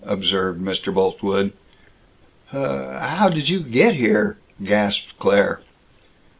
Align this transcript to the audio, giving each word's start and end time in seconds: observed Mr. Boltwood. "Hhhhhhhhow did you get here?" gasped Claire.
observed 0.03 0.59
Mr. 0.59 0.91
Boltwood. 0.91 1.53
"Hhhhhhhhow 2.51 3.31
did 3.31 3.49
you 3.49 3.59
get 3.59 3.93
here?" 3.93 4.35
gasped 4.63 5.13
Claire. 5.19 5.61